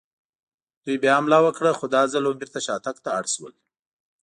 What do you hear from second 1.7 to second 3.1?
خو دا ځل هم بېرته شاتګ ته